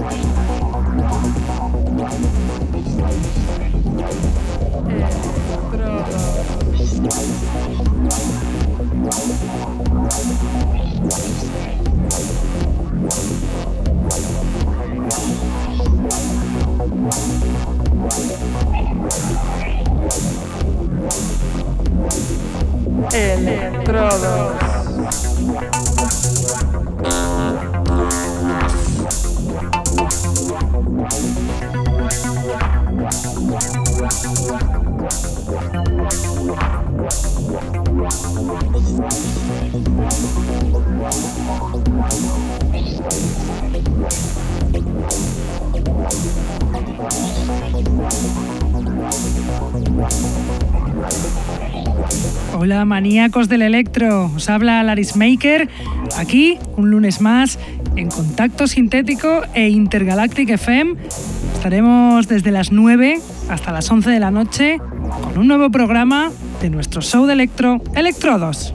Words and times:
Estrada. 0.00 0.49
Electrodos. 23.12 24.60
Maníacos 52.84 53.48
del 53.48 53.62
electro, 53.62 54.30
os 54.34 54.48
habla 54.48 54.82
Laris 54.82 55.16
Maker, 55.16 55.68
aquí 56.16 56.58
un 56.76 56.90
lunes 56.90 57.20
más 57.20 57.58
en 57.96 58.08
Contacto 58.08 58.66
Sintético 58.66 59.42
e 59.54 59.68
Intergalactic 59.68 60.50
FM. 60.50 60.94
Estaremos 61.54 62.28
desde 62.28 62.50
las 62.50 62.72
9 62.72 63.20
hasta 63.48 63.72
las 63.72 63.90
11 63.90 64.10
de 64.10 64.20
la 64.20 64.30
noche 64.30 64.78
con 65.22 65.38
un 65.38 65.48
nuevo 65.48 65.70
programa 65.70 66.30
de 66.60 66.70
nuestro 66.70 67.02
show 67.02 67.26
de 67.26 67.34
electro, 67.34 67.82
Electrodos. 67.94 68.74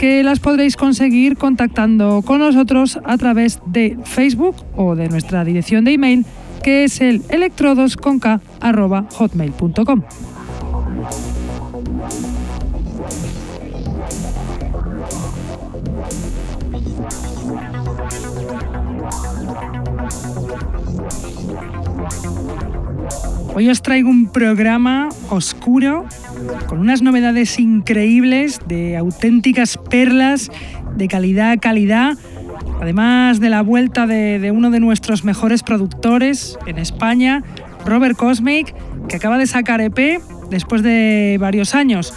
que 0.00 0.22
las 0.22 0.40
podréis 0.40 0.76
conseguir 0.78 1.36
contactando 1.36 2.22
con 2.22 2.38
nosotros 2.38 2.98
a 3.04 3.18
través 3.18 3.60
de 3.66 3.98
Facebook 4.04 4.56
o 4.74 4.96
de 4.96 5.10
nuestra 5.10 5.44
dirección 5.44 5.84
de 5.84 5.92
email 5.92 6.24
que 6.62 6.84
es 6.84 7.02
el 7.02 7.20
electrodosconk.hotmail.com. 7.28 10.02
Hoy 23.54 23.68
os 23.68 23.82
traigo 23.82 24.08
un 24.08 24.32
programa 24.32 25.10
oscuro 25.28 26.06
con 26.66 26.78
unas 26.78 27.02
novedades 27.02 27.58
increíbles 27.58 28.60
de 28.66 28.96
auténticas 28.96 29.76
perlas 29.76 30.50
de 30.96 31.08
calidad 31.08 31.52
a 31.52 31.56
calidad. 31.56 32.16
Además 32.80 33.40
de 33.40 33.50
la 33.50 33.62
vuelta 33.62 34.06
de, 34.06 34.50
uno 34.54 34.70
de 34.70 34.80
nuestros 34.80 35.24
mejores 35.24 35.62
productores 35.62 36.58
en 36.66 36.78
España, 36.78 37.42
Robert 37.84 38.16
Cosmic, 38.16 38.74
que 39.08 39.16
acaba 39.16 39.38
de 39.38 39.46
sacar 39.46 39.80
EP 39.80 40.20
después 40.50 40.82
de 40.82 41.36
varios 41.40 41.74
años. 41.74 42.14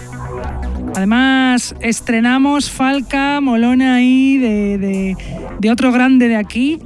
Además, 0.96 1.76
estrenamos 1.82 2.70
Falca, 2.70 3.42
Molona 3.42 3.96
ahí 3.96 4.38
de, 4.38 5.18
de 5.60 5.72
otro 5.72 5.92
grande 5.92 6.28
de 6.28 6.36
aquí, 6.36 6.80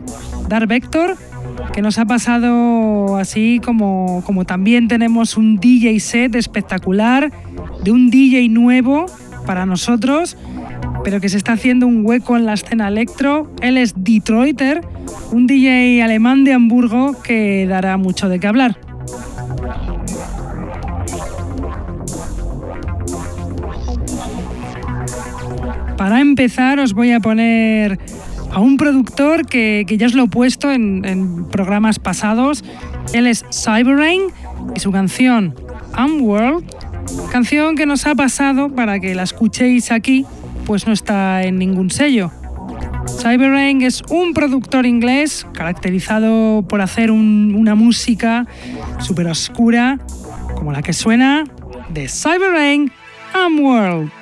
Dark 0.48 0.68
Vector, 0.68 1.18
que 1.74 1.82
nos 1.82 1.98
ha 1.98 2.06
pasado 2.06 3.18
así 3.18 3.60
como, 3.64 4.24
como 4.26 4.46
también 4.46 4.88
tenemos 4.88 5.38
un 5.38 5.58
DJ 5.58 6.00
set 6.00 6.36
espectacular 6.36 7.32
de 7.84 7.92
un 7.92 8.10
DJ 8.10 8.50
nuevo 8.50 9.06
para 9.46 9.66
nosotros, 9.66 10.38
pero 11.04 11.22
que 11.22 11.30
se 11.30 11.38
está 11.38 11.54
haciendo 11.54 11.88
un 11.88 12.06
hueco 12.06 12.36
en 12.36 12.46
la 12.46 12.54
escena 12.54 12.88
electro. 12.88 13.52
Él 13.62 13.78
es 13.78 13.94
Detroiter, 13.96 14.82
un 15.32 15.48
DJ 15.48 16.04
alemán 16.04 16.44
de 16.44 16.54
Hamburgo 16.54 17.16
que 17.22 17.66
dará 17.68 17.98
mucho 17.98 18.30
de 18.30 18.40
qué 18.40 18.48
hablar. 18.48 18.78
Para 25.98 26.22
empezar 26.22 26.80
os 26.80 26.94
voy 26.94 27.12
a 27.12 27.20
poner 27.20 27.98
a 28.52 28.60
un 28.60 28.78
productor 28.78 29.46
que, 29.46 29.86
ya 29.98 30.08
os 30.08 30.14
lo 30.14 30.24
he 30.24 30.28
puesto 30.28 30.72
en, 30.72 31.46
programas 31.52 32.00
pasados. 32.00 32.64
Él 33.14 33.28
es 33.28 33.46
Cyberrain 33.52 34.24
y 34.76 34.80
su 34.80 34.92
canción 34.92 35.56
World, 36.20 36.66
canción 37.32 37.76
que 37.76 37.86
nos 37.86 38.06
ha 38.06 38.16
pasado 38.16 38.70
para 38.70 39.00
que 39.00 39.16
la 39.16 39.24
escuchéis 39.24 39.92
aquí, 39.92 40.26
pues 40.66 40.86
no 40.86 40.94
está 40.94 41.44
en 41.44 41.58
ningún 41.58 41.90
sello. 41.90 42.32
Cyberrain 43.08 43.82
es 43.82 44.04
un 44.10 44.34
productor 44.34 44.86
inglés 44.86 45.48
caracterizado 45.54 46.64
por 46.68 46.82
hacer 46.82 47.10
una 47.12 47.74
música 47.74 48.46
súper 49.00 49.28
oscura, 49.28 49.98
como 50.56 50.72
la 50.72 50.82
que 50.82 50.94
suena 50.94 51.46
de 51.90 52.08
Cyberrain 52.08 52.92
World. 53.60 54.17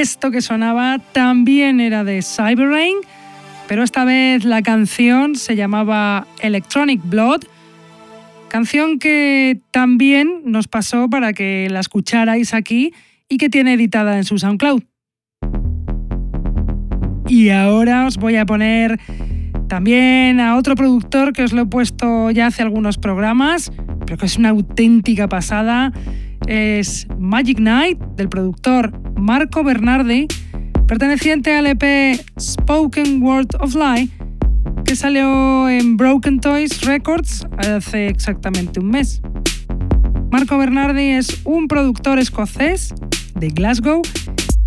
Esto 0.00 0.30
que 0.30 0.40
sonaba 0.40 0.98
también 1.12 1.80
era 1.80 2.04
de 2.04 2.22
Cyber 2.22 2.68
Rain, 2.68 2.96
pero 3.66 3.82
esta 3.82 4.04
vez 4.04 4.44
la 4.44 4.62
canción 4.62 5.34
se 5.34 5.56
llamaba 5.56 6.26
Electronic 6.40 7.00
Blood, 7.04 7.42
canción 8.48 8.98
que 8.98 9.60
también 9.72 10.42
nos 10.44 10.68
pasó 10.68 11.10
para 11.10 11.32
que 11.32 11.68
la 11.70 11.80
escucharais 11.80 12.54
aquí 12.54 12.92
y 13.28 13.38
que 13.38 13.50
tiene 13.50 13.74
editada 13.74 14.16
en 14.16 14.24
su 14.24 14.38
SoundCloud. 14.38 14.82
Y 17.28 17.50
ahora 17.50 18.06
os 18.06 18.16
voy 18.16 18.36
a 18.36 18.46
poner 18.46 18.98
también 19.68 20.40
a 20.40 20.56
otro 20.56 20.76
productor 20.76 21.32
que 21.32 21.42
os 21.42 21.52
lo 21.52 21.62
he 21.62 21.66
puesto 21.66 22.30
ya 22.30 22.46
hace 22.46 22.62
algunos 22.62 22.98
programas, 22.98 23.70
pero 24.06 24.16
que 24.16 24.26
es 24.26 24.38
una 24.38 24.50
auténtica 24.50 25.28
pasada. 25.28 25.92
Es 26.48 27.06
Magic 27.18 27.60
Night 27.60 28.00
del 28.16 28.30
productor 28.30 28.90
Marco 29.20 29.62
Bernardi, 29.62 30.26
perteneciente 30.86 31.54
al 31.54 31.66
EP 31.66 32.18
Spoken 32.40 33.22
Word 33.22 33.48
of 33.60 33.74
Lie, 33.74 34.08
que 34.82 34.96
salió 34.96 35.68
en 35.68 35.98
Broken 35.98 36.40
Toys 36.40 36.80
Records 36.86 37.46
hace 37.58 38.06
exactamente 38.06 38.80
un 38.80 38.88
mes. 38.88 39.20
Marco 40.32 40.56
Bernardi 40.56 41.10
es 41.10 41.42
un 41.44 41.68
productor 41.68 42.18
escocés 42.18 42.94
de 43.34 43.48
Glasgow 43.48 44.00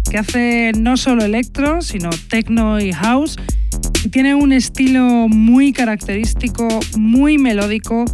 que 0.07 0.19
hace 0.19 0.73
no 0.77 0.97
solo 0.97 1.23
electro, 1.23 1.81
sino 1.81 2.11
techno 2.29 2.79
y 2.79 2.93
house, 2.93 3.37
y 4.05 4.09
tiene 4.09 4.35
un 4.35 4.53
estilo 4.53 5.27
muy 5.29 5.73
característico, 5.73 6.67
muy 6.95 7.39
melódico, 7.39 8.05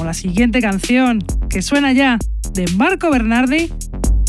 como 0.00 0.06
la 0.08 0.14
siguiente 0.14 0.62
canción 0.62 1.18
que 1.50 1.60
suena 1.60 1.92
ya 1.92 2.16
de 2.54 2.64
Marco 2.74 3.10
Bernardi, 3.10 3.70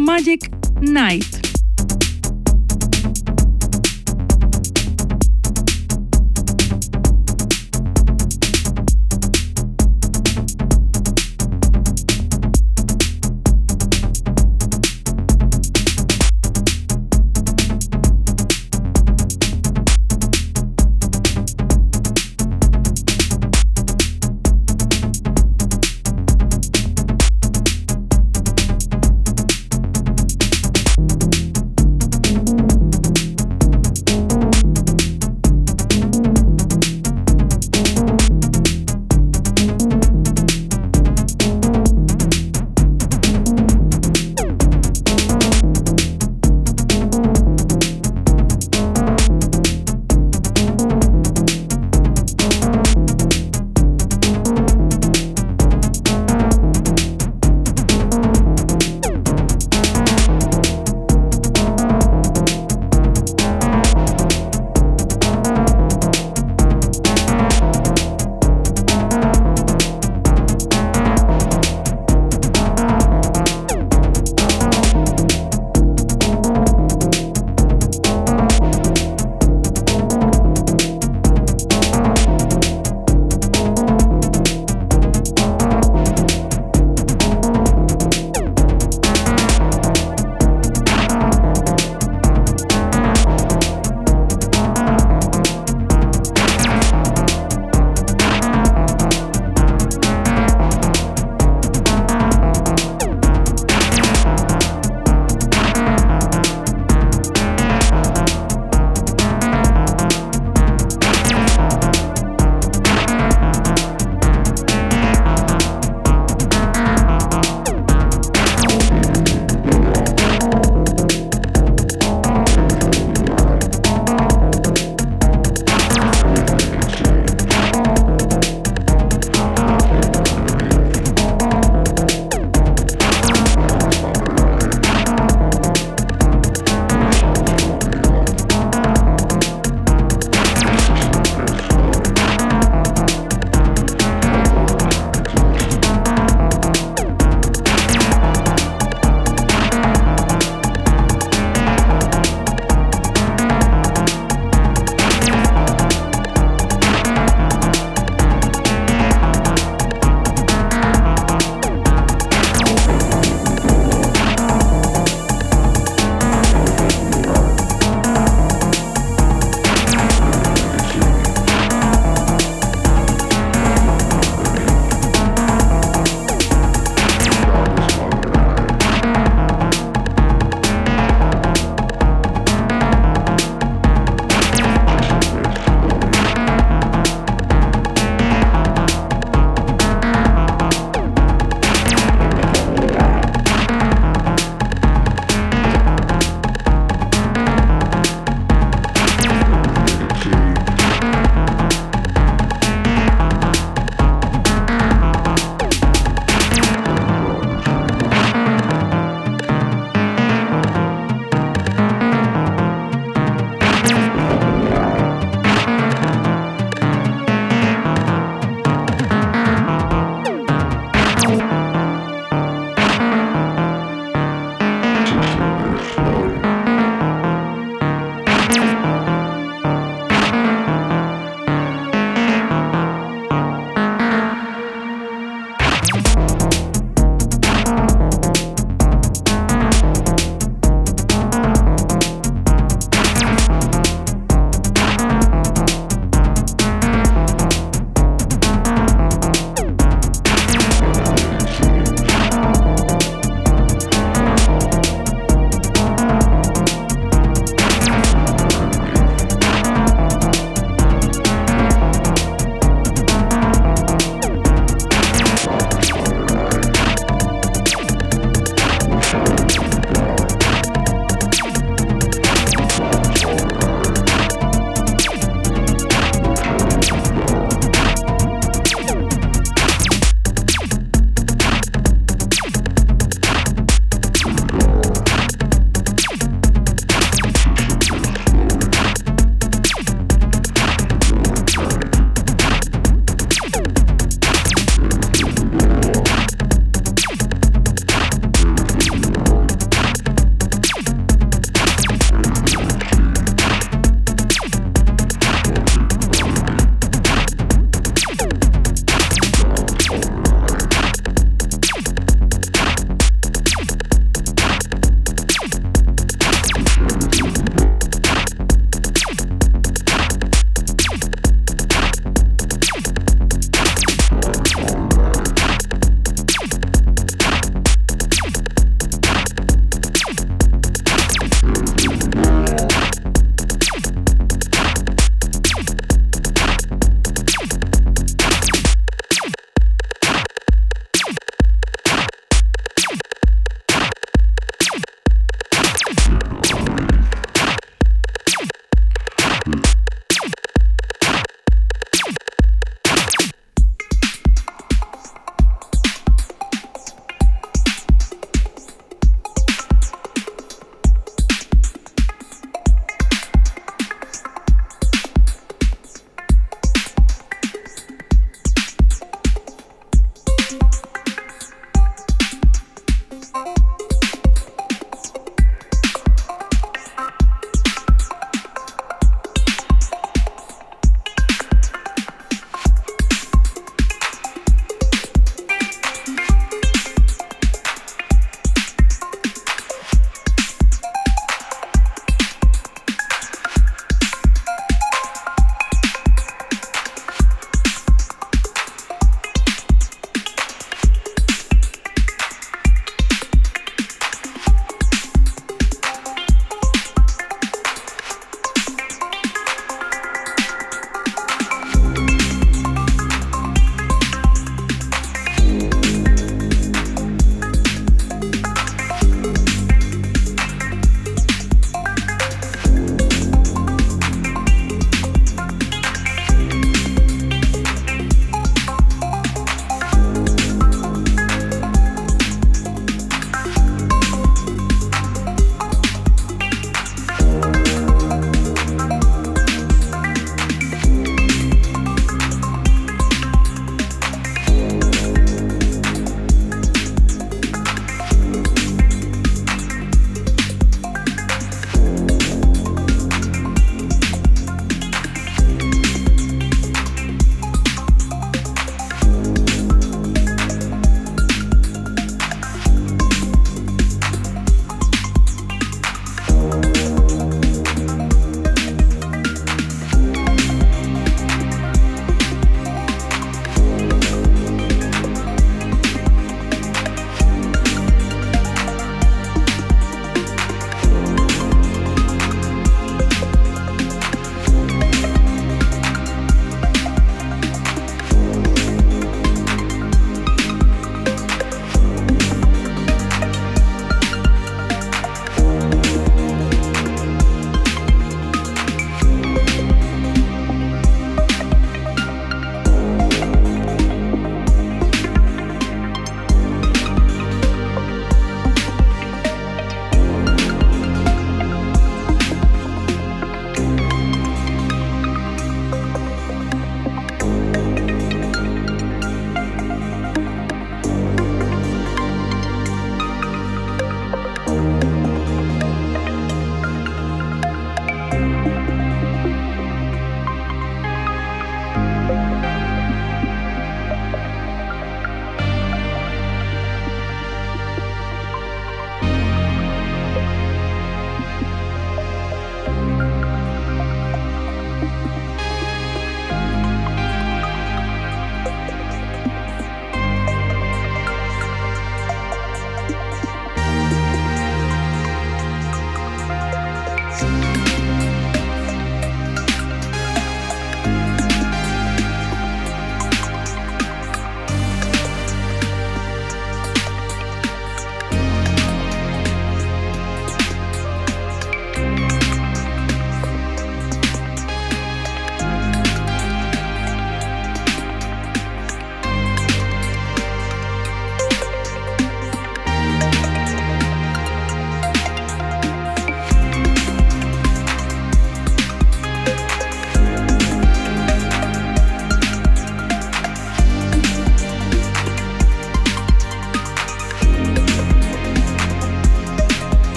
Magic 0.00 0.50
Night. 0.80 1.47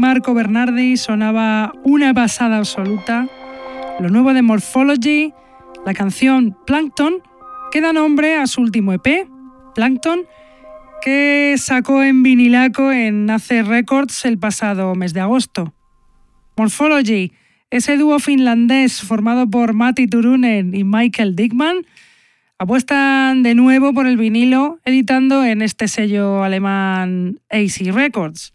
Marco 0.00 0.32
Bernardi 0.32 0.96
sonaba 0.96 1.74
una 1.84 2.14
pasada 2.14 2.56
absoluta, 2.56 3.28
lo 4.00 4.08
nuevo 4.08 4.32
de 4.32 4.40
Morphology, 4.40 5.34
la 5.84 5.92
canción 5.92 6.56
Plankton, 6.66 7.16
que 7.70 7.82
da 7.82 7.92
nombre 7.92 8.36
a 8.36 8.46
su 8.46 8.62
último 8.62 8.94
EP, 8.94 9.28
Plankton, 9.74 10.20
que 11.02 11.54
sacó 11.58 12.02
en 12.02 12.22
vinilaco 12.22 12.90
en 12.90 13.26
Nace 13.26 13.62
Records 13.62 14.24
el 14.24 14.38
pasado 14.38 14.94
mes 14.94 15.12
de 15.12 15.20
agosto. 15.20 15.74
Morphology, 16.56 17.32
ese 17.68 17.98
dúo 17.98 18.20
finlandés 18.20 19.02
formado 19.02 19.50
por 19.50 19.74
Matti 19.74 20.06
Turunen 20.06 20.74
y 20.74 20.82
Michael 20.82 21.36
Dickman, 21.36 21.84
apuestan 22.58 23.42
de 23.42 23.54
nuevo 23.54 23.92
por 23.92 24.06
el 24.06 24.16
vinilo 24.16 24.80
editando 24.86 25.44
en 25.44 25.60
este 25.60 25.88
sello 25.88 26.42
alemán 26.42 27.38
AC 27.50 27.92
Records. 27.92 28.50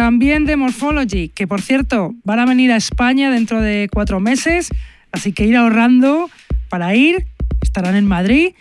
También 0.00 0.46
de 0.46 0.56
Morphology, 0.56 1.28
que 1.28 1.46
por 1.46 1.60
cierto 1.60 2.14
van 2.24 2.38
a 2.38 2.46
venir 2.46 2.72
a 2.72 2.76
España 2.76 3.30
dentro 3.30 3.60
de 3.60 3.86
cuatro 3.92 4.18
meses, 4.18 4.70
así 5.12 5.34
que 5.34 5.44
ir 5.44 5.58
ahorrando 5.58 6.30
para 6.70 6.94
ir, 6.94 7.26
estarán 7.60 7.94
en 7.96 8.06
Madrid. 8.06 8.54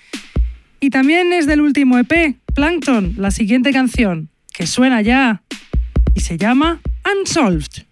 Y 0.81 0.89
también 0.89 1.31
es 1.31 1.47
del 1.47 1.61
último 1.61 1.97
EP, 1.97 2.35
Plankton, 2.53 3.13
la 3.15 3.31
siguiente 3.31 3.71
canción, 3.71 4.27
que 4.53 4.67
suena 4.67 5.01
ya 5.01 5.41
y 6.13 6.19
se 6.19 6.37
llama 6.37 6.81
Unsolved. 7.09 7.88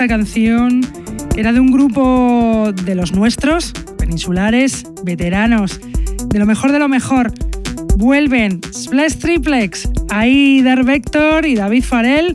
Esta 0.00 0.16
canción 0.16 0.80
era 1.36 1.52
de 1.52 1.60
un 1.60 1.70
grupo 1.70 2.72
de 2.72 2.94
los 2.94 3.12
nuestros, 3.12 3.74
peninsulares, 3.98 4.86
veteranos, 5.04 5.78
de 6.26 6.38
lo 6.38 6.46
mejor 6.46 6.72
de 6.72 6.78
lo 6.78 6.88
mejor. 6.88 7.34
Vuelven 7.98 8.62
Splash 8.72 9.16
Triplex, 9.16 9.90
ahí 10.08 10.62
Dar 10.62 10.84
Vector 10.84 11.44
y 11.44 11.54
David 11.54 11.84
Farel 11.84 12.34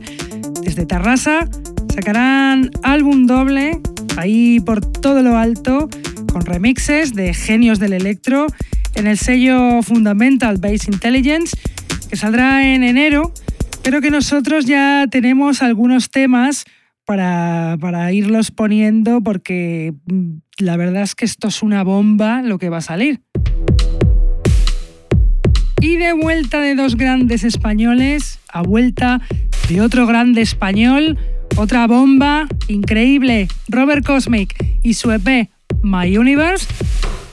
desde 0.62 0.86
Tarrasa 0.86 1.48
sacarán 1.92 2.70
álbum 2.84 3.26
doble 3.26 3.80
ahí 4.16 4.60
por 4.60 4.80
todo 4.80 5.24
lo 5.24 5.36
alto 5.36 5.88
con 6.32 6.42
remixes 6.42 7.14
de 7.14 7.34
genios 7.34 7.80
del 7.80 7.94
electro 7.94 8.46
en 8.94 9.08
el 9.08 9.18
sello 9.18 9.82
Fundamental 9.82 10.58
Base 10.58 10.88
Intelligence 10.88 11.56
que 12.08 12.14
saldrá 12.14 12.72
en 12.72 12.84
enero, 12.84 13.34
pero 13.82 14.00
que 14.00 14.12
nosotros 14.12 14.66
ya 14.66 15.06
tenemos 15.10 15.62
algunos 15.62 16.10
temas 16.10 16.64
para, 17.06 17.55
para 17.80 18.12
irlos 18.12 18.50
poniendo 18.50 19.20
porque 19.20 19.94
mm, 20.06 20.36
la 20.58 20.76
verdad 20.76 21.02
es 21.02 21.14
que 21.14 21.24
esto 21.24 21.48
es 21.48 21.62
una 21.62 21.82
bomba 21.82 22.42
lo 22.42 22.58
que 22.58 22.68
va 22.68 22.78
a 22.78 22.82
salir. 22.82 23.20
Y 25.80 25.96
de 25.96 26.12
vuelta 26.14 26.60
de 26.60 26.74
dos 26.74 26.96
grandes 26.96 27.44
españoles, 27.44 28.38
a 28.48 28.62
vuelta 28.62 29.20
de 29.68 29.80
otro 29.80 30.06
grande 30.06 30.40
español, 30.40 31.18
otra 31.56 31.86
bomba 31.86 32.46
increíble, 32.68 33.48
Robert 33.68 34.04
Cosmic 34.04 34.54
y 34.82 34.94
su 34.94 35.12
EP 35.12 35.48
My 35.82 36.16
Universe. 36.16 36.66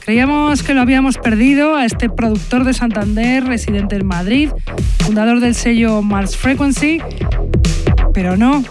Creíamos 0.04 0.62
que 0.62 0.74
lo 0.74 0.82
habíamos 0.82 1.16
perdido 1.16 1.76
a 1.76 1.86
este 1.86 2.10
productor 2.10 2.64
de 2.64 2.74
Santander, 2.74 3.44
residente 3.44 3.96
en 3.96 4.06
Madrid, 4.06 4.50
fundador 4.98 5.40
del 5.40 5.54
sello 5.54 6.02
Mars 6.02 6.36
Frequency, 6.36 7.00
pero 8.12 8.36
no, 8.36 8.62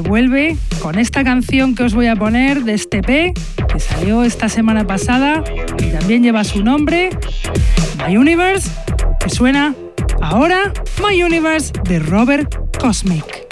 vuelve 0.00 0.56
con 0.80 0.98
esta 0.98 1.24
canción 1.24 1.74
que 1.74 1.84
os 1.84 1.94
voy 1.94 2.06
a 2.06 2.16
poner 2.16 2.64
de 2.64 2.74
este 2.74 2.98
EP 2.98 3.34
que 3.66 3.80
salió 3.80 4.22
esta 4.22 4.48
semana 4.48 4.86
pasada 4.86 5.42
y 5.78 5.90
también 5.90 6.22
lleva 6.22 6.44
su 6.44 6.62
nombre, 6.62 7.10
My 8.06 8.16
Universe, 8.16 8.70
que 9.20 9.30
suena 9.30 9.74
ahora 10.20 10.72
My 11.02 11.22
Universe 11.22 11.72
de 11.84 11.98
Robert 11.98 12.54
Cosmic. 12.78 13.45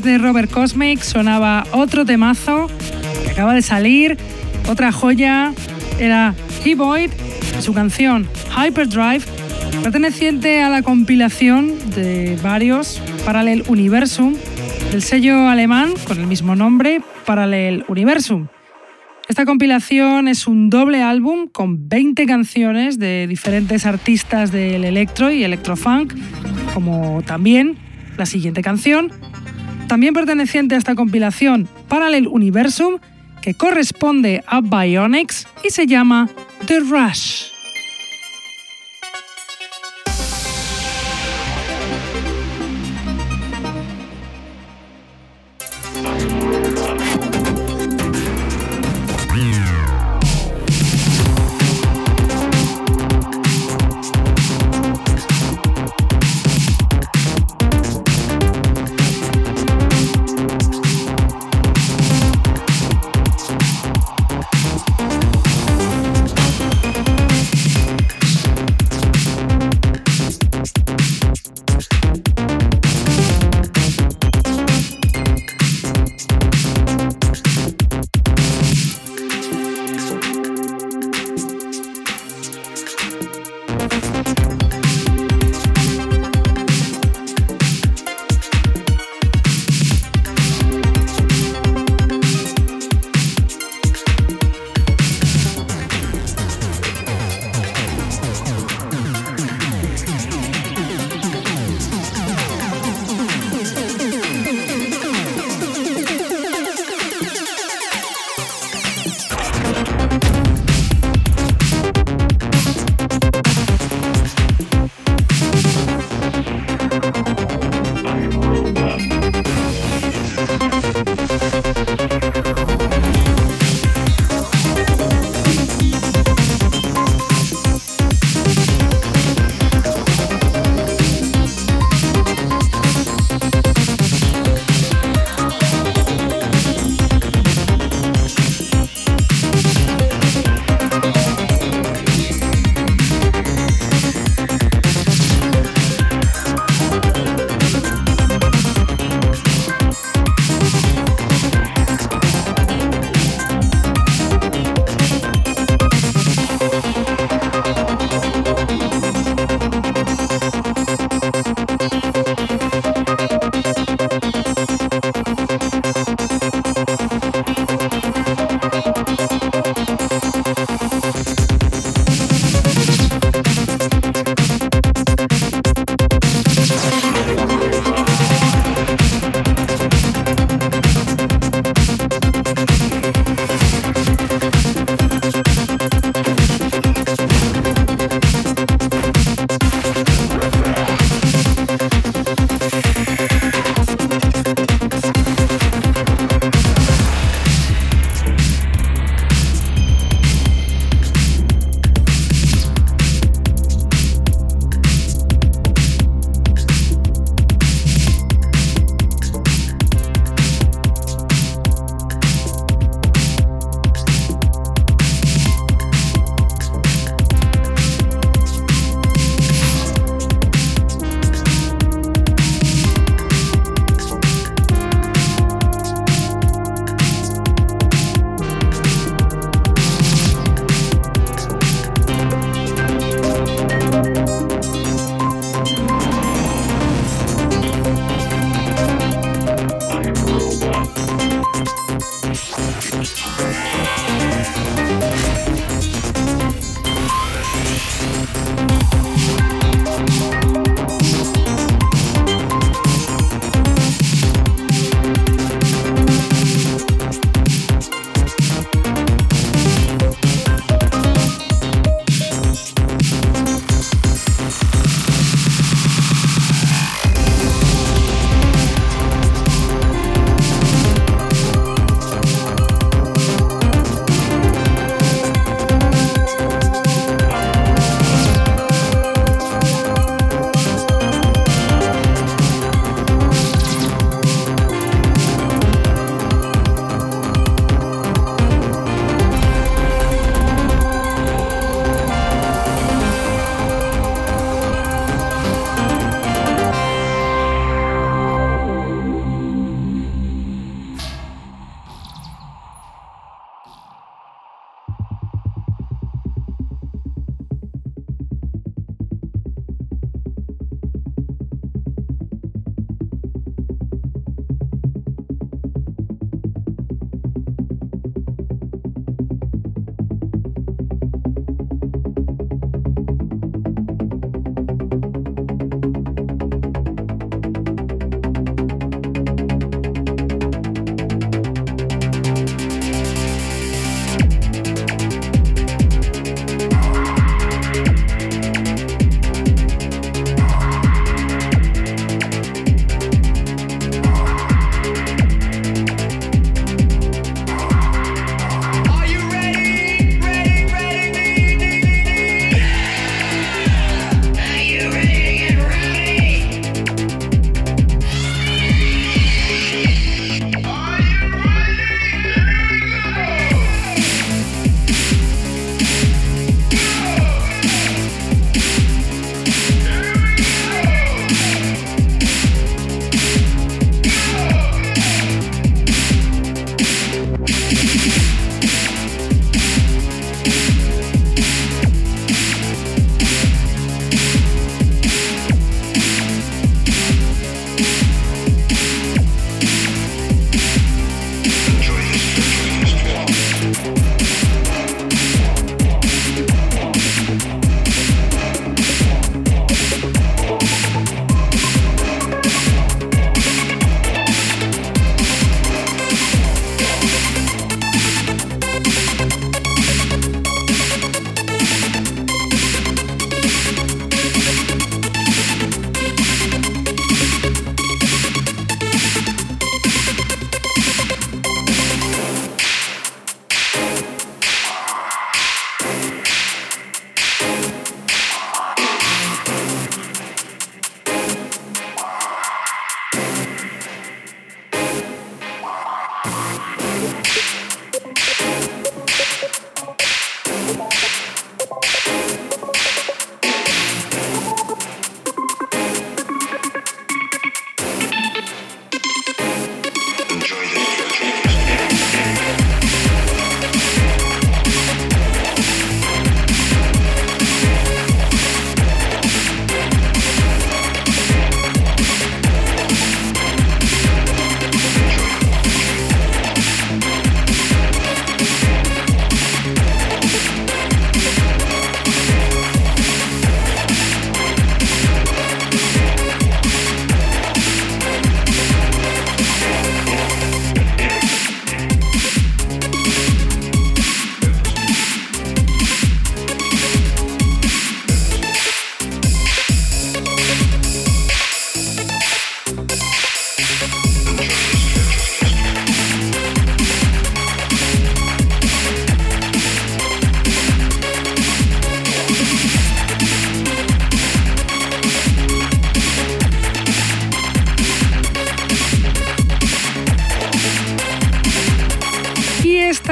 De 0.00 0.16
Robert 0.16 0.50
Cosmic 0.50 1.00
sonaba 1.02 1.66
otro 1.70 2.06
temazo 2.06 2.68
que 3.24 3.32
acaba 3.32 3.52
de 3.52 3.60
salir, 3.60 4.16
otra 4.66 4.90
joya, 4.90 5.52
era 5.98 6.34
Keyboy, 6.64 7.10
su 7.60 7.74
canción 7.74 8.26
Hyperdrive, 8.56 9.22
perteneciente 9.82 10.62
a 10.62 10.70
la 10.70 10.80
compilación 10.80 11.74
de 11.90 12.38
varios 12.42 13.02
Parallel 13.26 13.64
Universum 13.68 14.34
del 14.90 15.02
sello 15.02 15.46
alemán 15.46 15.92
con 16.06 16.18
el 16.18 16.26
mismo 16.26 16.56
nombre, 16.56 17.02
Parallel 17.26 17.84
Universum. 17.86 18.46
Esta 19.28 19.44
compilación 19.44 20.26
es 20.26 20.46
un 20.46 20.70
doble 20.70 21.02
álbum 21.02 21.48
con 21.48 21.90
20 21.90 22.24
canciones 22.24 22.98
de 22.98 23.26
diferentes 23.26 23.84
artistas 23.84 24.52
del 24.52 24.84
electro 24.84 25.30
y 25.30 25.44
electrofunk, 25.44 26.14
como 26.72 27.22
también 27.26 27.76
la 28.16 28.24
siguiente 28.24 28.62
canción, 28.62 29.12
también 29.92 30.14
perteneciente 30.14 30.74
a 30.74 30.78
esta 30.78 30.94
compilación 30.94 31.68
Parallel 31.86 32.26
Universum, 32.26 32.98
que 33.42 33.52
corresponde 33.52 34.42
a 34.46 34.62
Bionics 34.62 35.46
y 35.62 35.68
se 35.68 35.86
llama 35.86 36.30
The 36.64 36.80
Rush. 36.80 37.41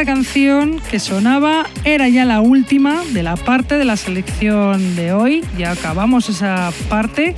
Esta 0.01 0.15
canción 0.15 0.81
que 0.91 0.99
sonaba 0.99 1.67
era 1.85 2.09
ya 2.09 2.25
la 2.25 2.41
última 2.41 3.03
de 3.13 3.23
la 3.23 3.37
parte 3.37 3.77
de 3.77 3.85
la 3.85 3.99
selección 3.99 4.97
de 4.97 5.13
hoy. 5.13 5.45
Ya 5.59 5.73
acabamos 5.73 6.31
esa 6.31 6.73
parte. 6.89 7.37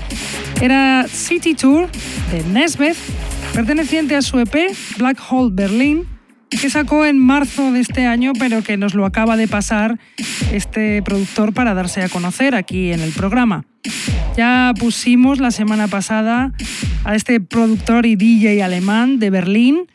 Era 0.60 1.08
City 1.08 1.54
Tour 1.54 1.88
de 2.30 2.44
Nesbeth, 2.52 2.96
perteneciente 3.52 4.14
a 4.14 4.22
su 4.22 4.38
EP 4.38 4.54
Black 4.96 5.18
Hole 5.28 5.50
Berlin, 5.52 6.06
que 6.50 6.70
sacó 6.70 7.04
en 7.04 7.18
marzo 7.18 7.72
de 7.72 7.80
este 7.80 8.06
año, 8.06 8.32
pero 8.38 8.62
que 8.62 8.76
nos 8.76 8.94
lo 8.94 9.06
acaba 9.06 9.36
de 9.36 9.48
pasar 9.48 9.98
este 10.52 11.02
productor 11.02 11.52
para 11.52 11.74
darse 11.74 12.02
a 12.02 12.08
conocer 12.08 12.54
aquí 12.54 12.92
en 12.92 13.00
el 13.00 13.10
programa. 13.10 13.64
Ya 14.36 14.72
pusimos 14.78 15.40
la 15.40 15.50
semana 15.50 15.88
pasada 15.88 16.52
a 17.02 17.16
este 17.16 17.40
productor 17.40 18.06
y 18.06 18.14
DJ 18.14 18.62
alemán 18.62 19.18
de 19.18 19.30
Berlín, 19.30 19.88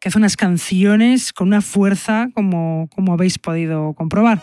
que 0.00 0.08
hace 0.08 0.18
unas 0.18 0.36
canciones 0.36 1.32
con 1.32 1.48
una 1.48 1.60
fuerza 1.60 2.30
como, 2.34 2.88
como 2.94 3.12
habéis 3.12 3.38
podido 3.38 3.92
comprobar. 3.92 4.42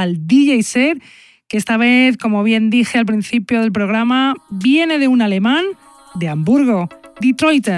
Al 0.00 0.26
DJ 0.26 0.62
set, 0.62 1.02
que 1.48 1.56
esta 1.56 1.76
vez, 1.76 2.16
como 2.16 2.42
bien 2.42 2.70
dije 2.70 2.98
al 2.98 3.06
principio 3.06 3.60
del 3.60 3.72
programa, 3.72 4.34
viene 4.50 4.98
de 4.98 5.08
un 5.08 5.22
alemán 5.22 5.64
de 6.14 6.28
Hamburgo, 6.28 6.88
Detroit, 7.20 7.68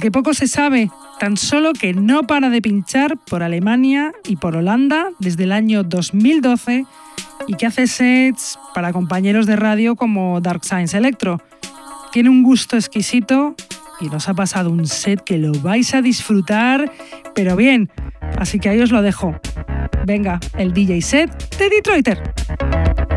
que 0.00 0.10
poco 0.10 0.34
se 0.34 0.48
sabe, 0.48 0.90
tan 1.20 1.36
solo 1.36 1.72
que 1.72 1.94
no 1.94 2.24
para 2.24 2.50
de 2.50 2.60
pinchar 2.62 3.16
por 3.16 3.42
Alemania 3.42 4.12
y 4.26 4.36
por 4.36 4.56
Holanda 4.56 5.10
desde 5.18 5.44
el 5.44 5.52
año 5.52 5.84
2012 5.84 6.84
y 7.46 7.54
que 7.54 7.66
hace 7.66 7.86
sets 7.86 8.58
para 8.74 8.92
compañeros 8.92 9.46
de 9.46 9.56
radio 9.56 9.94
como 9.96 10.40
Dark 10.40 10.64
Science 10.64 10.96
Electro. 10.96 11.40
Tiene 12.12 12.30
un 12.30 12.42
gusto 12.42 12.76
exquisito 12.76 13.54
y 14.00 14.06
nos 14.06 14.28
ha 14.28 14.34
pasado 14.34 14.70
un 14.70 14.86
set 14.86 15.22
que 15.22 15.38
lo 15.38 15.52
vais 15.52 15.94
a 15.94 16.02
disfrutar, 16.02 16.90
pero 17.34 17.56
bien, 17.56 17.90
así 18.38 18.58
que 18.58 18.68
ahí 18.68 18.80
os 18.80 18.90
lo 18.90 19.02
dejo. 19.02 19.40
Venga, 20.04 20.40
el 20.56 20.72
DJ 20.72 21.00
set 21.00 21.56
de 21.58 21.68
Detroiter. 21.68 23.11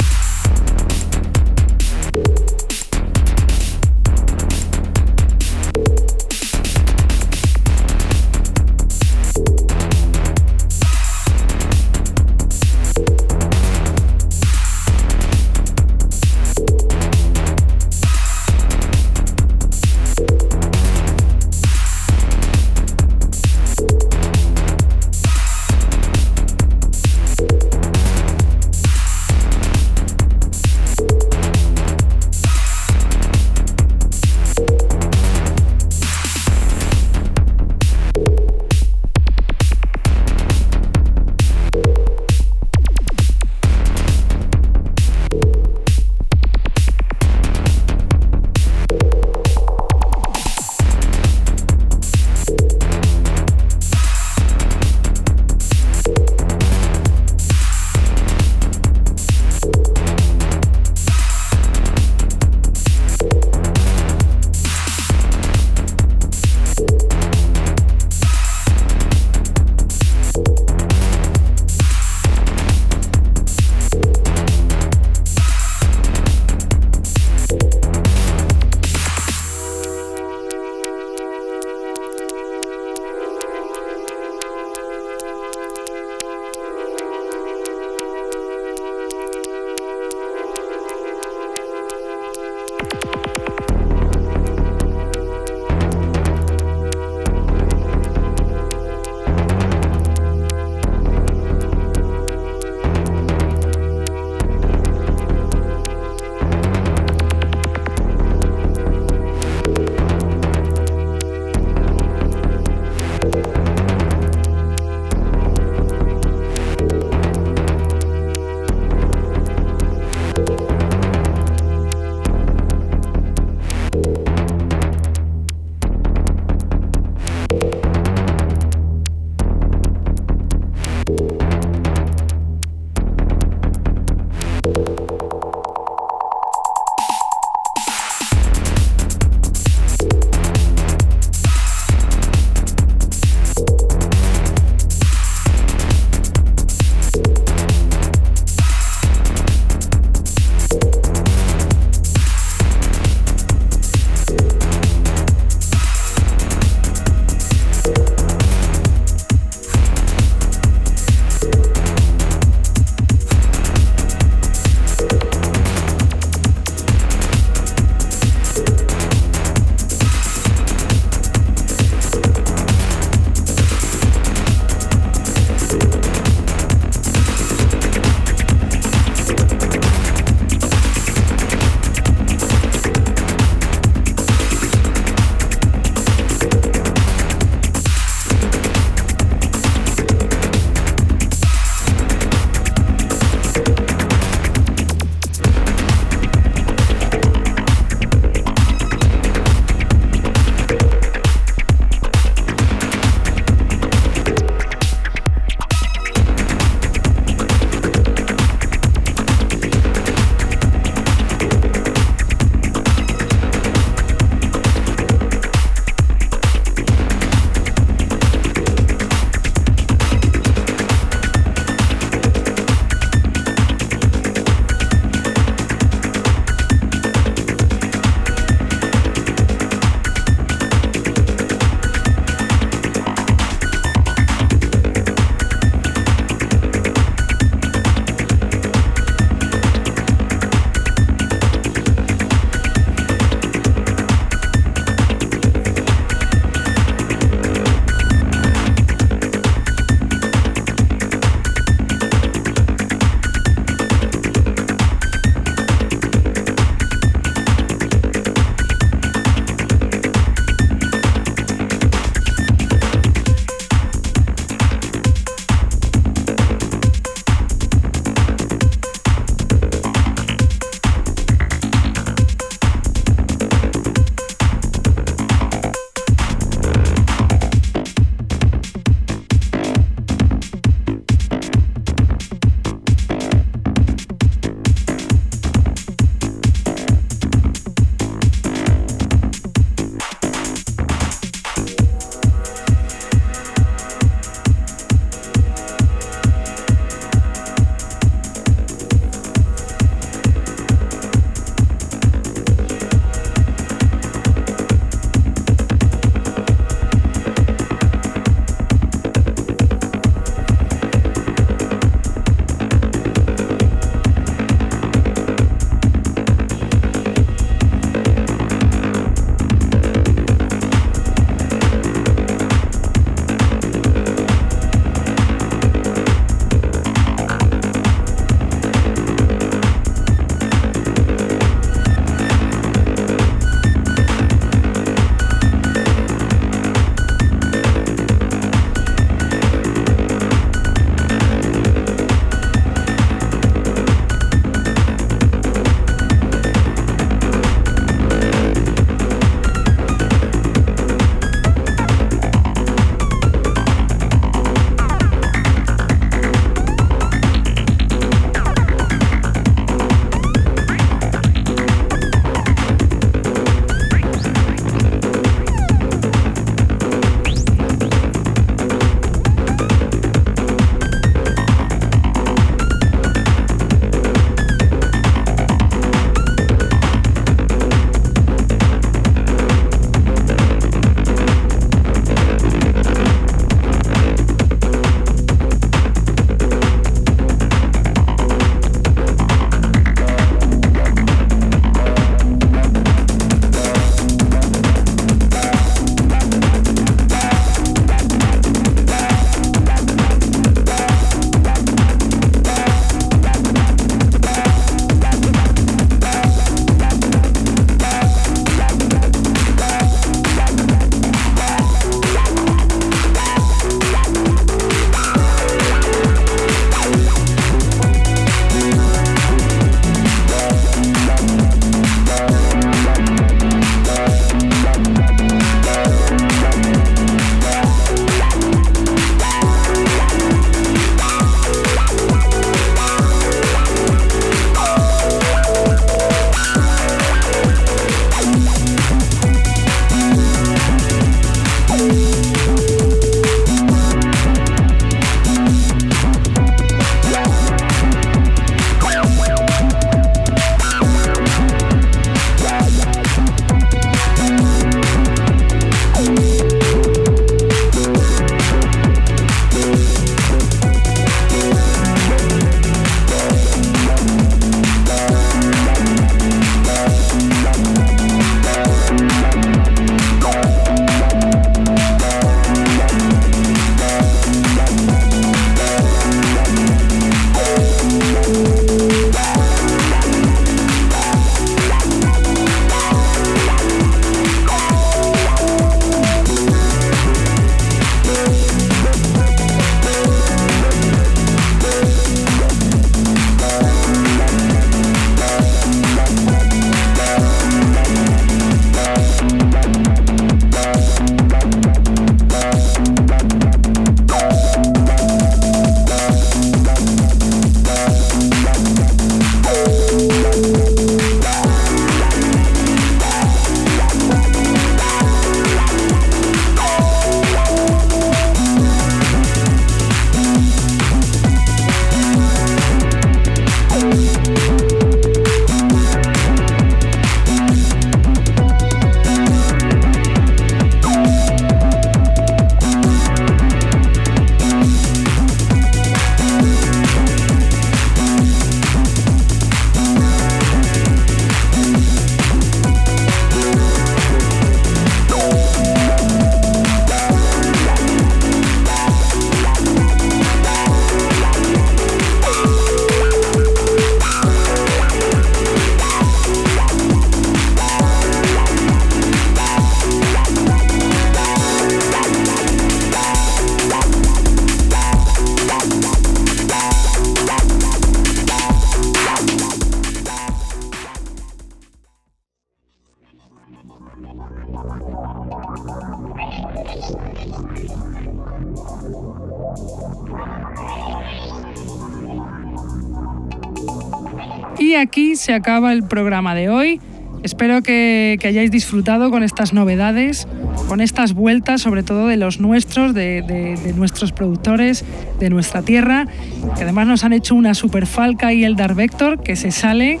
Se 585.22 585.34
acaba 585.34 585.72
el 585.72 585.84
programa 585.84 586.34
de 586.34 586.48
hoy. 586.48 586.80
Espero 587.22 587.62
que, 587.62 588.18
hayáis 588.24 588.50
disfrutado 588.50 589.12
con 589.12 589.22
estas 589.22 589.52
novedades, 589.52 590.26
con 590.66 590.80
estas 590.80 591.12
vueltas, 591.12 591.62
sobre 591.62 591.84
todo 591.84 592.08
de 592.08 592.16
los 592.16 592.40
nuestros, 592.40 592.92
de, 592.92 593.72
nuestros 593.76 594.10
productores, 594.10 594.84
de 595.20 595.30
nuestra 595.30 595.62
tierra, 595.62 596.08
que 596.56 596.64
además 596.64 596.88
nos 596.88 597.04
han 597.04 597.12
hecho 597.12 597.36
una 597.36 597.54
super 597.54 597.86
falca 597.86 598.32
y 598.32 598.42
el 598.42 598.56
Dark 598.56 598.74
Vector 598.74 599.22
que 599.22 599.36
se 599.36 599.52
sale. 599.52 600.00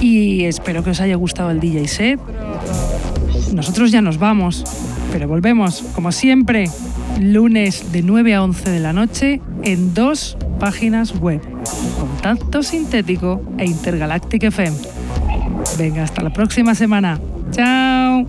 Y 0.00 0.44
espero 0.44 0.82
que 0.82 0.90
os 0.90 1.00
haya 1.02 1.16
gustado 1.16 1.50
el 1.50 1.60
DJ 1.60 1.86
set. 1.88 2.20
Nosotros 3.52 3.92
ya 3.92 4.00
nos 4.00 4.16
vamos, 4.16 4.64
pero 5.12 5.28
volvemos, 5.28 5.84
como 5.94 6.10
siempre, 6.10 6.70
lunes 7.20 7.92
de 7.92 8.00
9 8.00 8.34
a 8.34 8.42
11 8.42 8.70
de 8.70 8.80
la 8.80 8.94
noche 8.94 9.42
en 9.62 9.92
dos 9.92 10.38
páginas 10.58 11.20
web, 11.20 11.42
Contacto 12.22 12.62
Sintético 12.62 13.42
e 13.58 13.64
Intergalactic 13.64 14.44
FM. 14.44 14.76
Venga, 15.76 16.04
hasta 16.04 16.22
la 16.22 16.30
próxima 16.30 16.72
semana. 16.76 17.18
Chao. 17.50 18.28